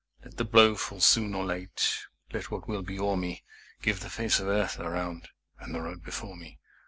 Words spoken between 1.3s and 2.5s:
or late, Let